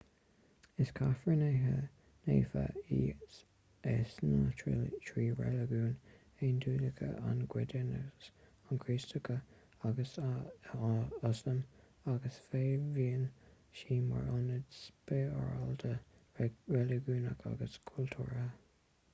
is 0.83 0.91
cathair 0.99 1.33
naofa 1.39 2.61
í 2.95 2.97
i 3.01 3.91
sna 4.13 4.37
trí 4.61 4.71
reiligiún 5.41 5.93
aondiachúla 6.47 7.11
an 7.33 7.43
giúdachas 7.55 8.31
an 8.71 8.81
chríostaíocht 8.87 9.85
agus 9.91 10.15
ioslam 10.25 11.61
agus 12.17 12.41
feidhmíonn 12.55 13.29
sí 13.81 14.01
mar 14.09 14.27
ionad 14.35 14.77
spioradálta 14.81 15.93
reiligiúnach 16.43 17.49
agus 17.55 17.81
cultúrtha 17.95 18.49